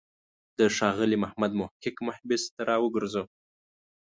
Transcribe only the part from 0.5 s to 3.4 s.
د ښاغلي محمد محق مبحث ته راوګرځو.